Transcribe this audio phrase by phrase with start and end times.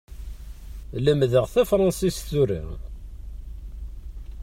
[1.03, 2.63] Lemmdeɣ tafransist tura.